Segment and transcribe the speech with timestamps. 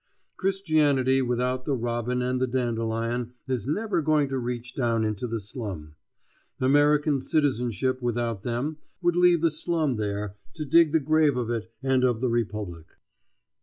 [0.35, 5.39] Christianity without the robin and the dandelion is never going to reach down into the
[5.39, 5.93] slum;
[6.59, 11.71] American citizenship without them would leave the slum there, to dig the grave of it
[11.83, 12.87] and of the republic.